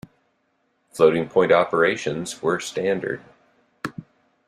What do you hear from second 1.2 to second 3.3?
point operations were standard.